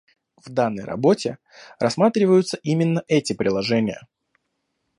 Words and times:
В 0.43 0.49
данной 0.49 0.83
работе 0.83 1.37
рассматриваются 1.79 2.57
именно 2.63 3.03
эти 3.07 3.33
приложения 3.33 4.07